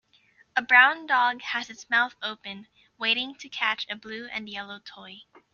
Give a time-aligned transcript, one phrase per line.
[0.55, 2.65] A brown dog has its mouth open
[2.97, 5.21] waiting to catch a blue and yellow toy.